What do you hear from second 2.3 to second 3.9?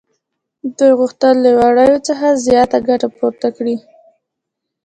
زیاته ګټه پورته کړي